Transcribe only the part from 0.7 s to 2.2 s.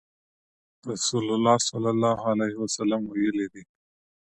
رسول الله صلی الله